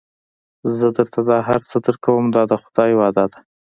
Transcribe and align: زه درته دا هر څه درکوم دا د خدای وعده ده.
زه 0.77 0.87
درته 0.97 1.19
دا 1.29 1.37
هر 1.49 1.61
څه 1.69 1.75
درکوم 1.85 2.25
دا 2.35 2.43
د 2.51 2.53
خدای 2.61 2.91
وعده 2.95 3.25
ده. 3.31 3.39